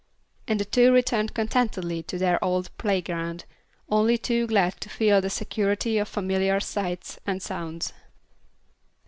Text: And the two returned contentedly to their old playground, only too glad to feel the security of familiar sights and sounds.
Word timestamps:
And 0.47 0.59
the 0.59 0.65
two 0.65 0.91
returned 0.91 1.35
contentedly 1.35 2.01
to 2.01 2.17
their 2.17 2.43
old 2.43 2.75
playground, 2.79 3.45
only 3.87 4.17
too 4.17 4.47
glad 4.47 4.81
to 4.81 4.89
feel 4.89 5.21
the 5.21 5.29
security 5.29 5.99
of 5.99 6.07
familiar 6.07 6.59
sights 6.59 7.19
and 7.27 7.39
sounds. 7.39 7.93